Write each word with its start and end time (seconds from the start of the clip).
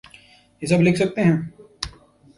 یہ 0.61 0.67
سب 0.67 0.81
لکھ 0.81 0.97
سکتے 0.97 1.23
ہیں؟ 1.23 1.37